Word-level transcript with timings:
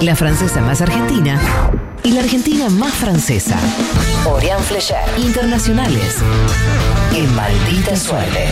La 0.00 0.16
francesa 0.16 0.60
más 0.60 0.80
argentina 0.80 1.40
y 2.02 2.12
la 2.12 2.20
argentina 2.20 2.68
más 2.68 2.92
francesa. 2.94 3.58
Orián 4.26 4.62
Flecher. 4.62 4.96
Internacionales. 5.18 6.16
En 7.14 7.34
maldita 7.34 7.96
suerte. 7.96 8.46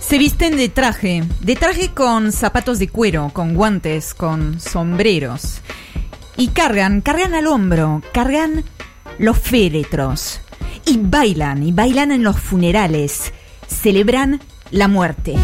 Se 0.00 0.18
visten 0.18 0.56
de 0.56 0.68
traje, 0.68 1.24
de 1.40 1.56
traje 1.56 1.92
con 1.94 2.32
zapatos 2.32 2.78
de 2.78 2.88
cuero, 2.88 3.30
con 3.32 3.54
guantes, 3.54 4.12
con 4.12 4.60
sombreros. 4.60 5.60
Y 6.36 6.48
cargan, 6.48 7.00
cargan 7.00 7.34
al 7.34 7.46
hombro, 7.46 8.02
cargan 8.12 8.64
los 9.18 9.38
féretros. 9.38 10.40
Y 10.86 10.98
bailan, 10.98 11.62
y 11.62 11.72
bailan 11.72 12.10
en 12.10 12.22
los 12.22 12.38
funerales. 12.38 13.32
Celebran 13.68 14.40
la 14.70 14.88
muerte. 14.88 15.36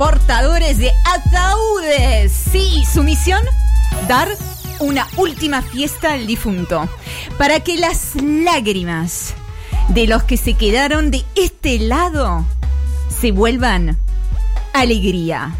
Portadores 0.00 0.78
de 0.78 0.90
ataúdes. 1.04 2.32
Sí, 2.32 2.84
su 2.90 3.02
misión, 3.02 3.42
dar 4.08 4.28
una 4.78 5.06
última 5.18 5.60
fiesta 5.60 6.14
al 6.14 6.26
difunto. 6.26 6.88
Para 7.36 7.60
que 7.60 7.76
las 7.76 8.14
lágrimas 8.14 9.34
de 9.90 10.06
los 10.06 10.22
que 10.22 10.38
se 10.38 10.54
quedaron 10.54 11.10
de 11.10 11.22
este 11.34 11.78
lado 11.80 12.46
se 13.10 13.30
vuelvan 13.30 13.98
alegría. 14.72 15.54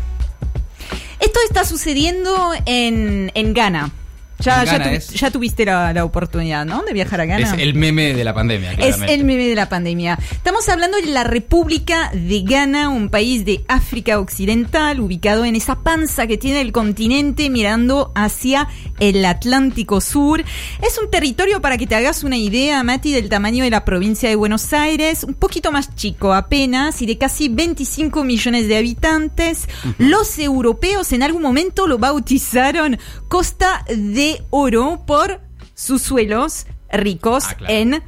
Esto 1.20 1.38
está 1.46 1.66
sucediendo 1.66 2.54
en, 2.64 3.30
en 3.34 3.52
Ghana. 3.52 3.90
Ya, 4.40 4.64
ya, 4.64 4.72
Ghana 4.72 4.84
tu- 4.90 4.96
es. 4.96 5.08
ya 5.10 5.30
tuviste 5.30 5.64
la, 5.64 5.92
la 5.92 6.04
oportunidad, 6.04 6.64
¿no? 6.66 6.82
De 6.82 6.92
viajar 6.92 7.20
a 7.20 7.24
Ghana. 7.26 7.54
Es 7.54 7.60
el 7.60 7.74
meme 7.74 8.14
de 8.14 8.24
la 8.24 8.34
pandemia, 8.34 8.70
Es 8.72 8.76
claramente. 8.76 9.14
el 9.14 9.24
meme 9.24 9.46
de 9.48 9.54
la 9.54 9.68
pandemia. 9.68 10.18
Estamos 10.32 10.68
hablando 10.68 10.96
de 10.98 11.06
la 11.06 11.24
República 11.24 12.10
de 12.14 12.40
Ghana, 12.42 12.88
un 12.88 13.08
país 13.10 13.44
de 13.44 13.64
África 13.68 14.18
Occidental, 14.18 15.00
ubicado 15.00 15.44
en 15.44 15.56
esa 15.56 15.80
panza 15.80 16.26
que 16.26 16.38
tiene 16.38 16.60
el 16.60 16.72
continente 16.72 17.50
mirando 17.50 18.12
hacia 18.14 18.68
el 18.98 19.24
Atlántico 19.24 20.00
Sur. 20.00 20.42
Es 20.82 20.98
un 21.02 21.10
territorio, 21.10 21.60
para 21.60 21.76
que 21.78 21.86
te 21.86 21.94
hagas 21.94 22.24
una 22.24 22.36
idea, 22.36 22.82
Mati, 22.82 23.12
del 23.12 23.28
tamaño 23.28 23.64
de 23.64 23.70
la 23.70 23.84
provincia 23.84 24.28
de 24.28 24.36
Buenos 24.36 24.72
Aires, 24.72 25.24
un 25.24 25.34
poquito 25.34 25.72
más 25.72 25.94
chico 25.94 26.32
apenas, 26.34 27.00
y 27.02 27.06
de 27.06 27.18
casi 27.18 27.48
25 27.48 28.24
millones 28.24 28.68
de 28.68 28.76
habitantes. 28.76 29.68
Los 29.98 30.38
europeos 30.38 31.12
en 31.12 31.22
algún 31.22 31.42
momento 31.42 31.86
lo 31.86 31.98
bautizaron 31.98 32.98
Costa 33.28 33.84
de 33.88 34.29
Oro 34.50 35.04
por 35.06 35.40
sus 35.74 36.02
suelos 36.02 36.66
ricos 36.92 37.44
Ah, 37.48 37.54
claro. 37.54 37.74
en 37.74 38.02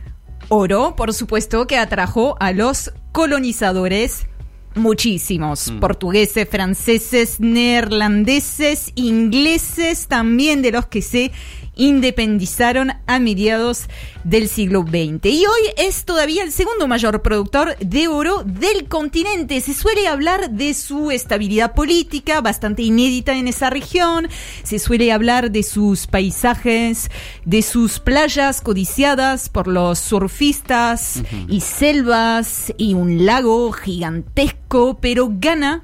oro, 0.49 0.95
por 0.97 1.13
supuesto, 1.15 1.67
que 1.67 1.77
atrajo 1.79 2.37
a 2.41 2.53
los 2.53 2.93
colonizadores 3.13 4.27
muchísimos. 4.75 5.73
Portugueses, 5.81 6.49
franceses, 6.49 7.41
neerlandeses, 7.41 8.93
ingleses, 8.95 10.09
también 10.09 10.63
de 10.63 10.73
los 10.73 10.87
que 10.87 11.03
se 11.03 11.33
independizaron 11.77 12.93
a 13.07 13.19
mediados 13.19 13.89
del 14.25 14.49
siglo 14.49 14.83
XX. 14.83 15.25
Y 15.27 15.47
hoy 15.47 15.61
es 15.77 16.05
todavía 16.05 16.43
el 16.43 16.53
segundo 16.53 16.87
mayor 16.87 17.23
productor 17.23 17.77
de 17.79 18.09
oro 18.09 18.43
del 18.45 18.89
continente. 18.89 19.61
Se 19.61 19.75
suele 19.75 20.07
hablar 20.07 20.51
de 20.51 20.75
su 20.75 21.11
estabilidad 21.11 21.75
política, 21.75 22.41
bastante 22.41 22.83
inédita 22.83 23.37
en 23.37 23.49
esa 23.49 23.71
región. 23.71 24.29
Se 24.63 24.79
suele 24.79 25.13
hablar 25.13 25.51
de 25.51 25.63
sus 25.63 26.07
paisajes, 26.07 27.11
de 27.45 27.63
sus 27.63 28.01
playas 28.01 28.61
codiciadas 28.61 29.49
por 29.49 29.67
los 29.67 29.99
surfistas 29.99 31.23
y 31.49 31.61
selvas 31.61 32.73
y 32.77 32.95
un 32.95 33.25
lago 33.25 33.73
gigantesco, 33.73 34.99
pero 35.01 35.29
Ghana 35.31 35.83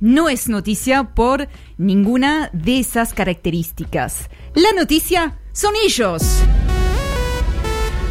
no 0.00 0.28
es 0.28 0.48
noticia 0.48 1.14
por 1.14 1.48
ninguna 1.76 2.50
de 2.52 2.78
esas 2.78 3.12
características. 3.14 4.30
La 4.54 4.72
noticia 4.72 5.38
son 5.52 5.74
ellos. 5.84 6.42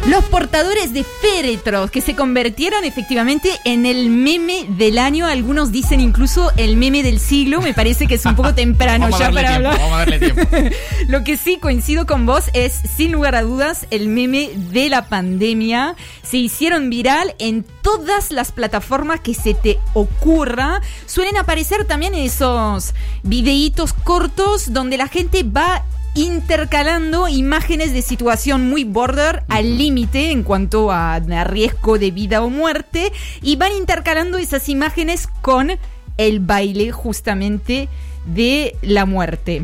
Los 0.08 0.24
portadores 0.24 0.94
de 0.94 1.04
féretros 1.04 1.90
que 1.90 2.00
se 2.00 2.16
convirtieron 2.16 2.82
efectivamente 2.84 3.50
en 3.66 3.84
el 3.84 4.08
meme 4.08 4.64
del 4.66 4.96
año. 4.96 5.26
Algunos 5.26 5.70
dicen 5.70 6.00
incluso 6.00 6.50
el 6.56 6.78
meme 6.78 7.02
del 7.02 7.20
siglo. 7.20 7.60
Me 7.60 7.74
parece 7.74 8.06
que 8.06 8.14
es 8.14 8.24
un 8.24 8.34
poco 8.34 8.54
temprano 8.54 9.04
Vamos 9.04 9.20
a 9.20 9.24
ya 9.24 9.24
darle 9.26 9.42
para 9.42 9.48
tiempo, 9.50 9.68
hablar. 9.68 9.80
vamos 9.82 9.94
a 9.94 9.98
darle 9.98 10.18
tiempo. 10.18 10.76
Lo 11.08 11.24
que 11.24 11.36
sí 11.36 11.58
coincido 11.58 12.06
con 12.06 12.24
vos 12.24 12.44
es, 12.54 12.72
sin 12.96 13.12
lugar 13.12 13.34
a 13.34 13.42
dudas, 13.42 13.86
el 13.90 14.08
meme 14.08 14.48
de 14.54 14.88
la 14.88 15.08
pandemia. 15.08 15.94
Se 16.22 16.38
hicieron 16.38 16.88
viral 16.88 17.34
en 17.38 17.66
todas 17.82 18.30
las 18.30 18.50
plataformas 18.50 19.20
que 19.20 19.34
se 19.34 19.52
te 19.52 19.78
ocurra. 19.92 20.80
Suelen 21.04 21.36
aparecer 21.36 21.84
también 21.84 22.14
esos 22.14 22.94
videitos 23.24 23.92
cortos 23.92 24.72
donde 24.72 24.96
la 24.96 25.08
gente 25.08 25.42
va 25.42 25.84
intercalando 26.14 27.28
imágenes 27.28 27.92
de 27.92 28.02
situación 28.02 28.68
muy 28.68 28.84
border 28.84 29.42
al 29.48 29.78
límite 29.78 30.30
en 30.30 30.42
cuanto 30.42 30.90
a, 30.90 31.14
a 31.14 31.44
riesgo 31.44 31.98
de 31.98 32.10
vida 32.10 32.42
o 32.42 32.50
muerte 32.50 33.12
y 33.42 33.56
van 33.56 33.72
intercalando 33.72 34.38
esas 34.38 34.68
imágenes 34.68 35.28
con 35.42 35.72
el 36.16 36.40
baile 36.40 36.90
justamente 36.92 37.88
de 38.26 38.76
la 38.82 39.06
muerte. 39.06 39.62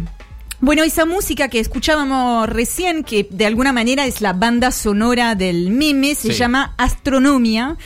Bueno, 0.60 0.82
esa 0.82 1.04
música 1.04 1.48
que 1.48 1.60
escuchábamos 1.60 2.48
recién, 2.48 3.04
que 3.04 3.26
de 3.30 3.44
alguna 3.44 3.72
manera 3.72 4.06
es 4.06 4.20
la 4.22 4.32
banda 4.32 4.70
sonora 4.70 5.34
del 5.34 5.70
meme, 5.70 6.14
se 6.14 6.28
Sí. 6.32 6.38
llama 6.38 6.74
Astronomia. 6.78 7.76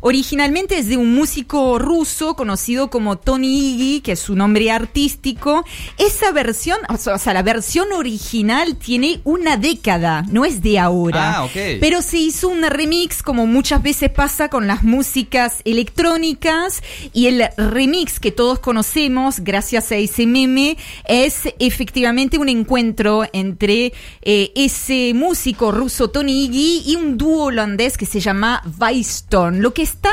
Originalmente 0.00 0.78
es 0.78 0.88
de 0.88 0.96
un 0.96 1.14
músico 1.14 1.78
ruso 1.78 2.36
conocido 2.36 2.90
como 2.90 3.16
Tony 3.16 3.70
Iggy, 3.70 4.00
que 4.00 4.12
es 4.12 4.20
su 4.20 4.34
nombre 4.34 4.70
artístico. 4.70 5.64
Esa 5.98 6.32
versión, 6.32 6.78
o 6.88 6.96
sea, 6.96 7.14
o 7.14 7.18
sea, 7.18 7.34
la 7.34 7.42
versión 7.42 7.92
original 7.92 8.76
tiene 8.76 9.20
una 9.24 9.56
década, 9.56 10.24
no 10.30 10.44
es 10.44 10.62
de 10.62 10.78
ahora. 10.78 11.36
Ah, 11.36 11.44
ok. 11.44 11.78
Pero 11.80 12.02
se 12.02 12.18
hizo 12.18 12.48
un 12.48 12.62
remix, 12.62 13.22
como 13.22 13.46
muchas 13.46 13.82
veces 13.82 14.10
pasa 14.10 14.48
con 14.48 14.66
las 14.66 14.82
músicas 14.82 15.60
electrónicas, 15.64 16.82
y 17.12 17.26
el 17.26 17.44
remix 17.56 18.20
que 18.20 18.30
todos 18.30 18.58
conocemos, 18.58 19.40
gracias 19.40 19.92
a 19.92 19.96
ese 19.96 20.26
meme, 20.26 20.76
es 21.06 21.42
efectivamente 21.58 22.38
un 22.38 22.48
encuentro 22.48 23.24
entre 23.32 23.92
eh, 24.22 24.52
ese 24.54 25.12
músico 25.14 25.72
ruso 25.72 26.08
Tony 26.08 26.44
Iggy 26.44 26.82
y 26.86 26.96
un 26.96 27.16
dúo 27.16 27.44
holandés 27.46 27.96
que 27.96 28.06
se 28.06 28.20
llama 28.20 28.62
Weiston. 28.78 29.62
Lo 29.62 29.72
que 29.72 29.82
está 29.86 30.10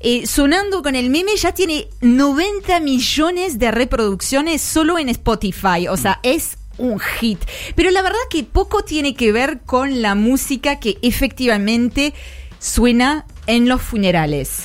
eh, 0.00 0.26
sonando 0.26 0.82
con 0.82 0.94
el 0.94 1.10
meme 1.10 1.36
ya 1.36 1.52
tiene 1.52 1.88
90 2.00 2.80
millones 2.80 3.58
de 3.58 3.70
reproducciones 3.70 4.62
solo 4.62 4.98
en 4.98 5.08
Spotify, 5.08 5.88
o 5.88 5.96
sea, 5.96 6.20
es 6.22 6.56
un 6.78 6.98
hit. 6.98 7.40
Pero 7.74 7.90
la 7.90 8.02
verdad 8.02 8.18
que 8.30 8.44
poco 8.44 8.82
tiene 8.82 9.14
que 9.14 9.32
ver 9.32 9.60
con 9.66 10.02
la 10.02 10.14
música 10.14 10.78
que 10.78 10.98
efectivamente 11.02 12.14
suena 12.58 13.26
en 13.46 13.68
los 13.68 13.82
funerales. 13.82 14.62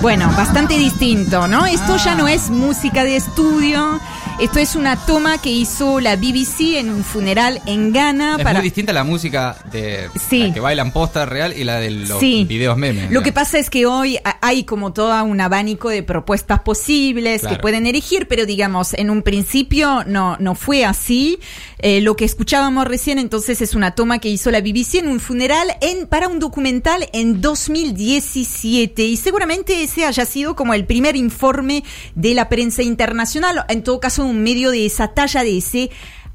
Bueno, 0.00 0.28
bastante 0.36 0.78
distinto, 0.78 1.48
¿no? 1.48 1.66
Esto 1.66 1.96
ya 1.96 2.14
no 2.14 2.28
es 2.28 2.50
música 2.50 3.04
de 3.04 3.16
estudio. 3.16 4.00
Esto 4.40 4.60
es 4.60 4.76
una 4.76 4.94
toma 5.04 5.38
que 5.42 5.50
hizo 5.50 5.98
la 5.98 6.14
BBC 6.14 6.78
en 6.78 6.90
un 6.90 7.02
funeral 7.02 7.60
en 7.66 7.92
Ghana 7.92 8.36
Es 8.38 8.44
para 8.44 8.60
muy 8.60 8.66
distinta 8.68 8.92
la 8.92 9.02
música 9.02 9.56
de 9.72 10.08
Sí. 10.30 10.46
la 10.46 10.54
que 10.54 10.60
bailan 10.60 10.92
posta 10.92 11.26
real 11.26 11.52
y 11.58 11.64
la 11.64 11.80
de 11.80 11.90
los 11.90 12.20
Sí. 12.20 12.44
videos 12.48 12.76
memes. 12.76 13.10
Lo 13.10 13.22
que 13.24 13.32
pasa 13.32 13.58
es 13.58 13.68
que 13.68 13.84
hoy 13.86 14.16
ha- 14.24 14.38
hay 14.40 14.62
como 14.62 14.92
todo 14.92 15.24
un 15.24 15.40
abanico 15.40 15.88
de 15.88 16.04
propuestas 16.04 16.60
posibles 16.60 17.42
que 17.44 17.56
pueden 17.56 17.84
elegir, 17.86 18.28
pero 18.28 18.46
digamos, 18.46 18.94
en 18.94 19.10
un 19.10 19.22
principio 19.22 20.04
no, 20.06 20.36
no 20.38 20.54
fue 20.54 20.84
así. 20.84 21.40
Eh, 21.80 22.00
lo 22.00 22.14
que 22.14 22.24
escuchábamos 22.24 22.86
recién 22.86 23.18
entonces 23.18 23.60
es 23.60 23.74
una 23.74 23.96
toma 23.96 24.20
que 24.20 24.28
hizo 24.28 24.52
la 24.52 24.60
BBC 24.60 24.98
en 24.98 25.08
un 25.08 25.18
funeral 25.18 25.68
en, 25.80 26.06
para 26.06 26.28
un 26.28 26.38
documental 26.38 27.08
en 27.12 27.40
2017 27.40 29.02
y 29.04 29.16
seguramente 29.16 29.82
ese 29.82 30.04
haya 30.04 30.24
sido 30.26 30.54
como 30.54 30.74
el 30.74 30.84
primer 30.86 31.16
informe 31.16 31.82
de 32.14 32.34
la 32.34 32.48
prensa 32.48 32.82
internacional, 32.84 33.64
en 33.68 33.82
todo 33.82 33.98
caso 33.98 34.27
un 34.28 34.42
medio 34.42 34.70
de 34.70 34.86
esa 34.86 35.08
talla, 35.08 35.42
de 35.42 35.58
ese 35.58 35.90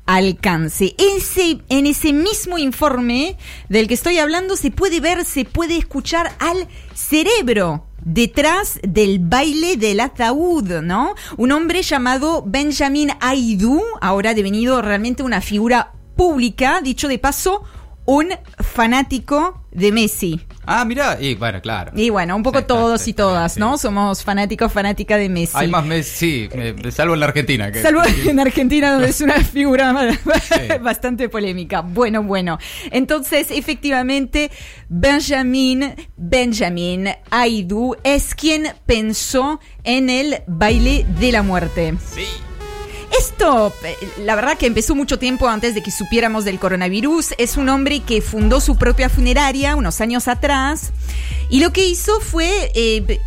alcance. 0.06 0.95
Ese, 0.98 1.60
en 1.69 1.86
ese 1.86 2.13
mismo 2.13 2.57
informe 2.57 3.38
del 3.69 3.88
que 3.88 3.94
estoy 3.94 4.18
hablando 4.18 4.56
se 4.56 4.72
puede 4.72 5.00
ver, 5.00 5.24
se 5.25 5.45
puede 5.45 5.78
escuchar 5.78 6.36
al 6.40 6.68
cerebro 6.94 7.86
detrás 8.04 8.80
del 8.84 9.19
baile 9.19 9.78
del 9.78 10.00
ataúd, 10.01 10.81
¿no? 10.81 11.16
Un 11.38 11.51
hombre 11.51 11.81
llamado 11.84 12.44
Benjamin 12.45 13.12
Aidou, 13.22 13.81
ahora 14.01 14.34
devenido 14.34 14.81
realmente 14.81 15.24
una 15.24 15.42
figura 15.42 15.94
pública, 16.16 16.81
dicho 16.81 17.07
de 17.07 17.19
paso, 17.19 17.63
un 18.06 18.30
fanático 18.60 19.66
de 19.72 19.92
Messi. 19.92 20.42
Ah, 20.65 20.86
mira, 20.86 21.18
y 21.19 21.36
bueno, 21.36 21.62
claro. 21.62 21.92
Y 21.95 22.10
bueno, 22.10 22.36
un 22.36 22.44
poco 22.44 22.60
Sí, 22.60 22.65
todos 22.68 23.01
sí, 23.01 23.12
y 23.12 23.13
todas, 23.13 23.54
sí. 23.54 23.60
¿no? 23.60 23.77
Somos 23.77 24.24
fanáticos, 24.24 24.71
fanática 24.71 25.18
de 25.18 25.30
Messi. 25.30 25.54
Hay 25.56 25.68
más 25.68 25.86
Messi, 25.86 26.50
sí, 26.51 26.92
salvo 26.92 27.13
en 27.13 27.19
la 27.19 27.25
Argentina. 27.27 27.71
Que, 27.71 27.81
Salvo 27.81 28.01
en 28.25 28.39
Argentina, 28.39 28.92
donde 28.92 29.10
es 29.10 29.21
una 29.21 29.36
figura 29.44 29.94
bastante 30.81 31.30
polémica. 31.30 31.81
Bueno, 31.81 32.24
bueno. 32.24 32.57
Entonces, 32.92 33.51
efectivamente, 33.51 34.51
Benjamin, 34.89 35.95
Benjamin 36.15 37.10
Aidou 37.30 37.95
es 38.04 38.36
quien 38.36 38.68
pensó 38.86 39.60
en 39.83 40.10
el 40.10 40.44
baile 40.48 41.06
de 41.19 41.31
la 41.31 41.44
muerte. 41.44 41.95
Sí. 42.13 42.25
Esto, 43.18 43.74
eh, 43.83 43.95
la 44.19 44.36
verdad 44.36 44.57
que 44.57 44.65
empezó 44.65 44.95
mucho 44.95 45.19
tiempo 45.19 45.48
antes 45.48 45.75
de 45.75 45.83
que 45.83 45.92
supiéramos 45.92 46.45
del 46.45 46.60
coronavirus. 46.60 47.33
Es 47.38 47.57
un 47.57 47.69
hombre 47.69 48.00
que 48.00 48.21
fundó 48.21 48.60
su 48.60 48.77
propia 48.77 49.10
funeraria 49.10 49.75
unos 49.75 50.01
años 50.01 50.27
atrás 50.27 50.92
y 51.50 51.60
lo 51.60 51.71
que 51.71 51.86
hizo 51.86 52.19
fue... 52.19 52.71
eh, 52.75 53.19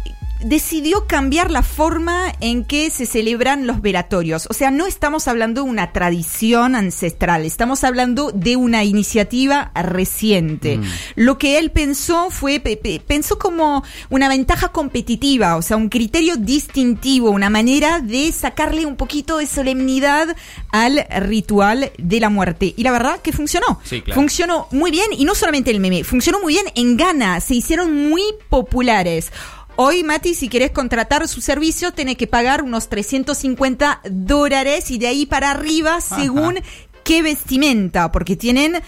decidió 0.43 1.07
cambiar 1.07 1.51
la 1.51 1.63
forma 1.63 2.33
en 2.41 2.65
que 2.65 2.91
se 2.91 3.07
celebran 3.07 3.67
los 3.67 3.81
velatorios. 3.81 4.47
O 4.51 4.55
sea, 4.55 4.71
no 4.71 4.87
estamos 4.87 5.29
hablando 5.29 5.63
de 5.65 5.71
una 5.71 5.93
tradición 5.93 6.75
ancestral, 6.75 7.45
estamos 7.45 7.85
hablando 7.85 8.31
de 8.33 8.57
una 8.57 8.85
iniciativa 8.85 9.71
reciente. 9.75 10.79
Lo 11.15 11.39
que 11.39 11.59
él 11.59 11.71
pensó 11.71 12.31
fue, 12.31 12.61
pe- 12.61 12.77
pe- 12.77 13.01
pensó 13.07 13.39
como 13.39 13.83
una 14.11 14.29
ventaja 14.29 14.69
competitiva, 14.69 15.57
o 15.57 15.63
sea, 15.63 15.77
un 15.77 15.89
criterio 15.89 16.37
distintivo, 16.37 17.31
una 17.31 17.51
manera 17.51 18.01
de 18.01 18.31
sacarle 18.33 18.87
un 18.87 18.97
poquito 18.97 19.39
de 19.39 19.47
solemnidad 19.47 20.37
al 20.71 21.07
ritual 21.23 21.91
de 21.99 22.21
la 22.21 22.29
muerte. 22.31 22.75
Y 22.77 22.83
la 22.83 22.93
verdad 22.93 23.21
que 23.21 23.33
funcionó. 23.33 23.81
Sí, 23.85 24.03
claro. 24.03 24.21
Funcionó 24.21 24.69
muy 24.71 24.91
bien 24.91 25.07
y 25.17 25.25
no 25.25 25.35
solamente 25.35 25.71
el 25.71 25.81
meme, 25.81 26.05
funcionó 26.05 26.41
muy 26.41 26.55
bien 26.55 26.67
en 26.75 26.97
Ghana, 26.97 27.41
se 27.41 27.55
hicieron 27.55 28.09
muy 28.09 28.23
populares. 28.49 29.33
Hoy, 29.79 30.05
Mati, 30.05 30.35
si 30.35 30.49
querés 30.49 30.71
contratar 30.71 31.29
su 31.29 31.43
servicio, 31.43 31.93
tenés 31.93 32.17
que 32.17 32.27
pagar 32.27 32.63
unos 32.63 32.89
350 32.89 34.01
dólares 34.11 34.91
y 34.91 34.97
de 34.97 35.07
ahí 35.07 35.27
para 35.27 35.51
arriba, 35.51 36.01
según 36.01 36.59
qué 37.05 37.21
vestimenta, 37.21 38.11
porque 38.11 38.37
tienen 38.37 38.83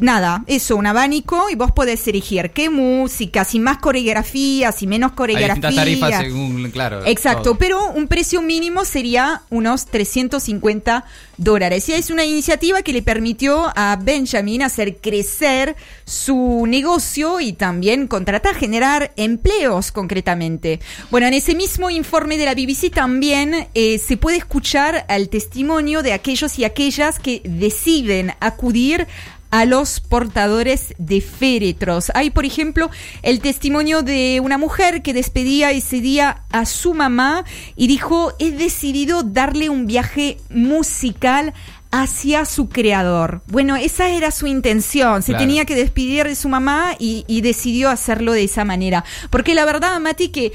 nada, 0.00 0.44
eso, 0.46 0.76
un 0.76 0.86
abanico 0.86 1.48
y 1.50 1.54
vos 1.54 1.70
podés 1.72 2.06
elegir 2.08 2.50
qué 2.50 2.68
música, 2.68 3.44
si 3.44 3.60
más 3.60 3.78
coreografía, 3.78 4.72
si 4.72 4.86
menos 4.86 5.12
Hay 5.12 5.16
coreografía. 5.16 5.54
distintas 5.54 5.74
tarifas 5.76 6.18
según, 6.18 6.70
claro. 6.70 7.06
Exacto, 7.06 7.42
todo. 7.42 7.58
pero 7.58 7.90
un 7.92 8.08
precio 8.08 8.42
mínimo 8.42 8.84
sería 8.84 9.42
unos 9.50 9.86
350 9.86 11.04
dólares. 11.36 11.88
Y 11.88 11.92
es 11.92 12.10
una 12.10 12.24
iniciativa 12.24 12.82
que 12.82 12.92
le 12.92 13.02
permitió 13.02 13.72
a 13.76 13.96
Benjamin 13.96 14.62
hacer 14.62 14.96
crecer 14.96 15.76
su 16.04 16.64
negocio 16.66 17.40
y 17.40 17.52
también 17.52 18.08
contratar, 18.08 18.54
generar 18.56 19.12
empleos 19.16 19.92
concretamente. 19.92 20.80
Bueno, 21.10 21.28
en 21.28 21.34
ese 21.34 21.54
mismo 21.54 21.90
informe 21.90 22.36
de 22.36 22.44
la 22.44 22.54
BBC 22.54 22.90
también 22.92 23.68
eh, 23.74 23.98
se 23.98 24.16
puede 24.16 24.38
escuchar 24.38 25.06
al 25.08 25.28
testimonio 25.28 26.02
de 26.02 26.12
aquellos 26.12 26.58
y 26.58 26.64
aquellas 26.64 27.18
que 27.20 27.42
deciden 27.44 28.32
acudir 28.40 29.06
a 29.50 29.64
los 29.64 30.00
portadores 30.00 30.94
de 30.98 31.20
féretros. 31.20 32.12
Hay, 32.14 32.30
por 32.30 32.44
ejemplo, 32.44 32.90
el 33.22 33.40
testimonio 33.40 34.02
de 34.02 34.40
una 34.42 34.58
mujer 34.58 35.02
que 35.02 35.14
despedía 35.14 35.70
ese 35.70 36.00
día 36.00 36.42
a 36.50 36.66
su 36.66 36.94
mamá 36.94 37.44
y 37.76 37.86
dijo, 37.86 38.34
he 38.38 38.50
decidido 38.50 39.22
darle 39.22 39.68
un 39.70 39.86
viaje 39.86 40.38
musical 40.50 41.54
hacia 41.90 42.44
su 42.44 42.68
creador. 42.68 43.40
Bueno, 43.46 43.74
esa 43.76 44.10
era 44.10 44.30
su 44.30 44.46
intención. 44.46 45.22
Se 45.22 45.32
Claro. 45.32 45.44
tenía 45.46 45.64
que 45.64 45.74
despedir 45.74 46.26
de 46.26 46.34
su 46.34 46.50
mamá 46.50 46.94
y, 46.98 47.24
y 47.26 47.40
decidió 47.40 47.88
hacerlo 47.88 48.32
de 48.32 48.44
esa 48.44 48.64
manera. 48.64 49.04
Porque 49.30 49.54
la 49.54 49.64
verdad, 49.64 49.98
Mati, 49.98 50.28
que 50.28 50.52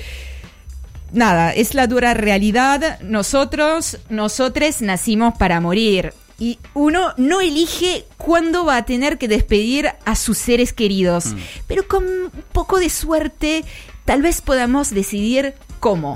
nada, 1.12 1.52
es 1.52 1.74
la 1.74 1.88
dura 1.88 2.14
realidad. 2.14 3.00
Nosotros, 3.02 3.98
nosotros 4.10 4.82
nacimos 4.82 5.36
para 5.38 5.60
morir. 5.60 6.14
Y 6.40 6.60
uno 6.74 7.14
no 7.18 7.42
elige 7.42 8.06
cuándo 8.18 8.66
va 8.66 8.78
a 8.78 8.86
tener 8.86 9.18
que 9.18 9.28
despedir 9.28 9.90
a 10.06 10.16
sus 10.16 10.38
seres 10.38 10.74
queridos. 10.74 11.36
Pero 11.68 11.88
con 11.88 12.04
un 12.04 12.32
poco 12.52 12.80
de 12.80 12.90
suerte, 12.90 13.64
tal 14.06 14.22
vez 14.22 14.42
podamos 14.42 14.90
decidir 14.90 15.54
cómo. 15.80 16.16